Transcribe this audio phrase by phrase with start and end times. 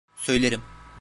[0.15, 0.61] Söylerim.